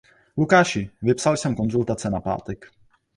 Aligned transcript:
Lukáši, 0.37 0.89
vypsal 1.01 1.37
jsem 1.37 1.55
konzultace 1.55 2.09
na 2.09 2.21
pátek. 2.21 2.65